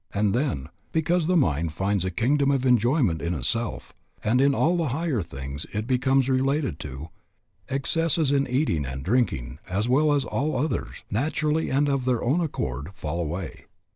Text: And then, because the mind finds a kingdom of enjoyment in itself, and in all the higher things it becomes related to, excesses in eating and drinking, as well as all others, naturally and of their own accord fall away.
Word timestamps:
And 0.15 0.33
then, 0.33 0.69
because 0.91 1.27
the 1.27 1.37
mind 1.37 1.73
finds 1.73 2.03
a 2.03 2.09
kingdom 2.09 2.49
of 2.49 2.65
enjoyment 2.65 3.21
in 3.21 3.35
itself, 3.35 3.93
and 4.23 4.41
in 4.41 4.55
all 4.55 4.75
the 4.75 4.87
higher 4.87 5.21
things 5.21 5.67
it 5.73 5.85
becomes 5.85 6.27
related 6.27 6.79
to, 6.79 7.09
excesses 7.69 8.31
in 8.31 8.47
eating 8.47 8.83
and 8.83 9.03
drinking, 9.03 9.59
as 9.69 9.87
well 9.87 10.11
as 10.13 10.25
all 10.25 10.57
others, 10.57 11.03
naturally 11.11 11.69
and 11.69 11.87
of 11.87 12.05
their 12.05 12.23
own 12.23 12.41
accord 12.41 12.89
fall 12.95 13.19
away. 13.21 13.65